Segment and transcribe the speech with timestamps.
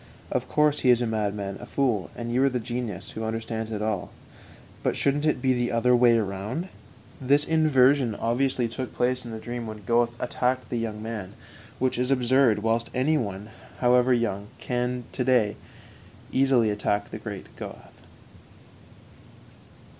[0.31, 3.69] "Of course he is a madman, a fool, and you are the genius who understands
[3.71, 4.09] all about it.
[4.81, 6.69] But shouldn't it be the other way round?"
[7.21, 11.33] This inversion obviously took place in the dream when Goethe attacked the young man,
[11.77, 15.55] which is absurd, whilst any one, however young, can to day
[16.31, 18.01] easily attack the great Goethe.